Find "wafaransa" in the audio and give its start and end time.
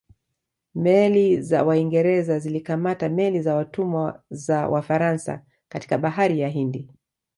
4.67-5.45